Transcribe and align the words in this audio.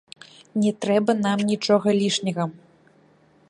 Не 0.61 0.71
трэба 0.85 1.11
нам 1.25 1.39
нічога 1.51 1.87
лішняга! 2.01 2.51